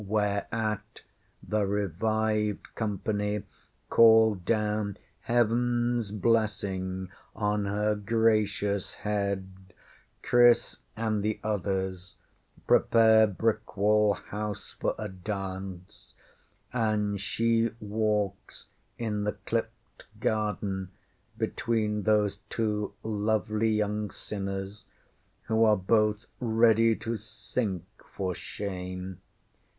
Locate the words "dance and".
15.07-17.21